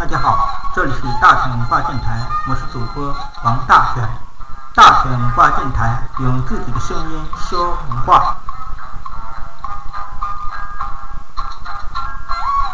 [0.00, 3.14] 大家好，这里是大全文化电台，我是主播
[3.44, 4.02] 王大全。
[4.74, 8.34] 大全文化电台用自己的声音说文化。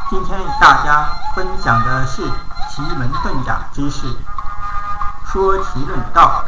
[0.08, 2.22] 今天与大家分享的是
[2.70, 4.06] 奇门遁甲知识。
[5.24, 6.44] 说奇论道，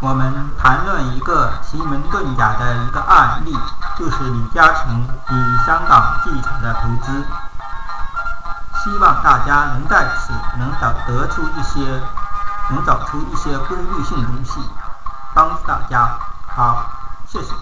[0.00, 3.54] 我们谈论一个奇门遁甲的一个案例，
[3.98, 7.22] 就是李嘉诚与香港地产的投资。
[8.82, 12.00] 希望大家能在此能找得出一些，
[12.70, 14.58] 能找出一些规律性东西，
[15.34, 16.18] 帮助大家。
[16.46, 16.90] 好，
[17.26, 17.52] 谢谢。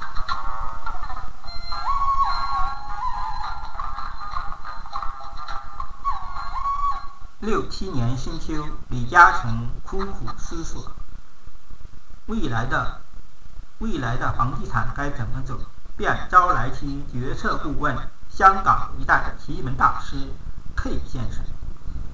[7.40, 10.92] 六七年深秋，李嘉诚苦苦思索，
[12.26, 13.00] 未来的
[13.78, 15.58] 未来的房地产该怎么走，
[15.96, 17.96] 便招来其决策顾问，
[18.28, 20.16] 香港一代奇门大师。
[20.80, 21.44] K 先生，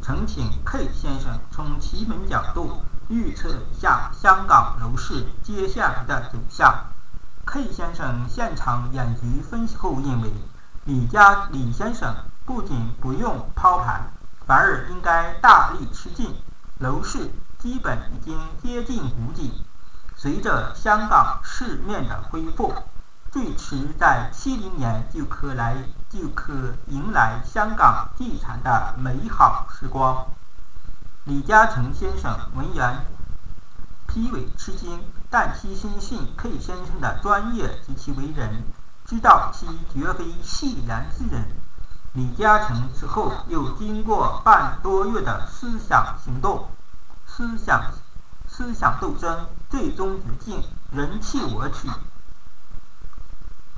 [0.00, 6.74] 诚请 K 先生从奇门角度预测一下香港楼市接下来的走向。
[7.44, 10.32] K 先生现场演局分析后认为，
[10.86, 14.10] 李家李先生不仅不用抛盘，
[14.46, 16.34] 反而应该大力吃进，
[16.78, 19.62] 楼市基本已经接近谷底。
[20.16, 22.72] 随着香港市面的恢复，
[23.34, 25.74] 最迟在七零年就可来。
[26.08, 26.52] 就可
[26.86, 30.24] 迎来香港地产的美好时光。
[31.24, 33.04] 李嘉诚先生闻言
[34.06, 38.62] 颇为吃惊，但其深信 K 先生的专业及其为人，
[39.04, 41.44] 知道其绝非戏言之人。
[42.12, 46.68] 李嘉诚此后又经过半多月的思想行动、
[47.26, 47.90] 思想
[48.46, 51.90] 思想斗争，最终决定人弃我取。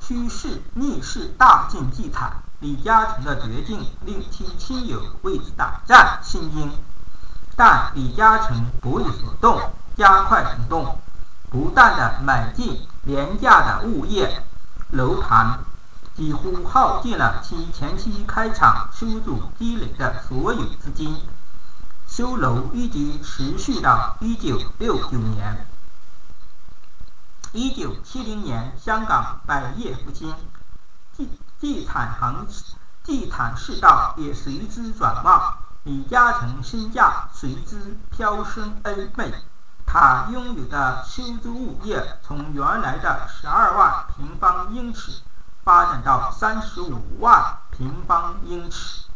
[0.07, 6.71] 趋势逆势大进地产，李嘉诚的决定令其亲友为之胆战心惊。
[7.57, 9.59] 但李嘉诚不为所动，
[9.97, 10.97] 加快行动，
[11.49, 14.43] 不断的买进廉价的物业。
[14.91, 15.59] 楼盘，
[16.15, 21.17] 几乎耗尽了其前期开厂修筑积累的所有资金，
[22.07, 25.67] 修楼一直持续到一九六九年。
[27.57, 30.31] 一九七零年，香港百业复兴，
[31.15, 31.27] 地
[31.59, 32.45] 地产行
[33.03, 39.33] 地产市道也随之转旺，李嘉诚身价随之飙升 N 倍。
[39.87, 45.23] 他拥有的出租物业从原来的十二万平方英尺
[45.63, 49.07] 发展到三十五万平方英尺，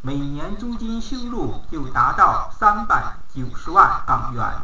[0.00, 4.62] 每年租金收入就达到三百九十万港元。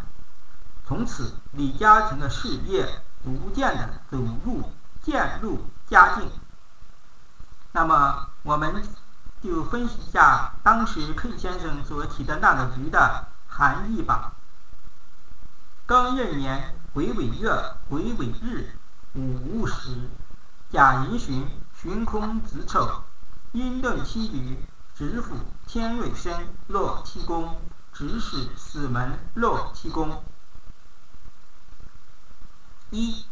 [0.86, 4.72] 从此，李嘉诚的事业逐渐的走入
[5.02, 6.30] 渐入佳境。
[7.72, 8.82] 那么，我们
[9.40, 14.32] 就分析一下当时 K 先生所提的那个局的含义吧。
[15.86, 17.50] 庚壬年癸未月
[17.88, 18.76] 癸未日
[19.14, 20.08] 午戊时，
[20.70, 23.02] 甲寅旬旬空子丑，
[23.52, 24.64] 阴遁七局，
[24.94, 25.34] 直辅
[25.66, 27.56] 天瑞申落七宫，
[27.92, 30.22] 直使死门落七宫。
[32.90, 33.24] 一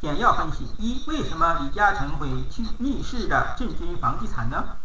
[0.00, 4.76] 简要分析：一、为什么李嘉诚会去逆势的进军房地产呢？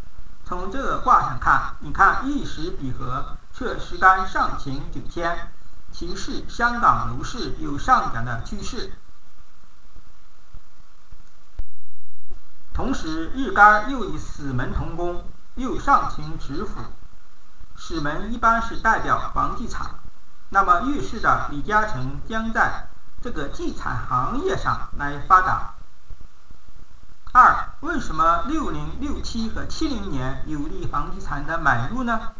[0.44, 5.54] 从这个卦上看，你看一时比合，却时干上行九天，
[5.90, 8.94] 其示香港楼市有上涨的趋势。
[12.74, 15.24] 同时日干又与死门同宫，
[15.56, 16.82] 又上行直辅，
[17.78, 19.92] 死门一般是代表房地产，
[20.50, 22.90] 那么预示着李嘉诚将在。
[23.24, 25.74] 这个地产行业上来发展。
[27.32, 32.34] 二，为什么六零、六七和七零年有利房地产的买入呢？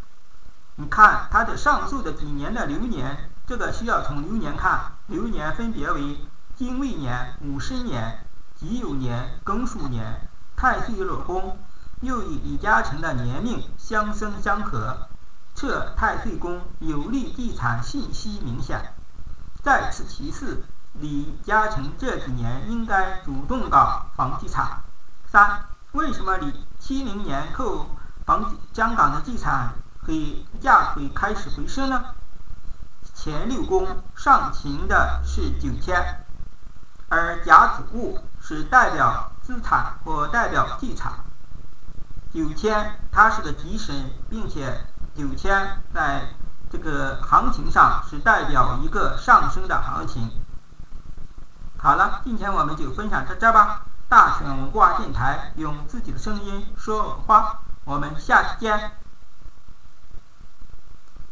[0.76, 6.18] 你看它的上述的几年的流年，这个需要从流年看，流年分别为
[6.54, 11.56] 丁未年、戊申年、己酉年、庚戌年，太岁落宫，
[12.02, 15.08] 又与李嘉诚的年命相生相合，
[15.54, 18.92] 测太岁宫有利地产信息明显。
[19.62, 20.62] 再次其次。
[21.00, 24.82] 李嘉诚这几年应该主动搞房地产。
[25.26, 27.86] 三，为什么李七零年后
[28.24, 29.74] 房香港的地产
[30.06, 32.04] 会价会开始回升呢？
[33.12, 36.24] 前六宫上行的是九天，
[37.08, 41.12] 而甲子戊是代表资产或代表地产。
[42.32, 46.28] 九天它是个吉神，并且九天在
[46.70, 50.30] 这个行情上是代表一个上升的行情。
[51.84, 53.82] 好了，今天我们就分享到这吧。
[54.08, 59.03] 大全文化电台用自己的声音说文化，我们下期见。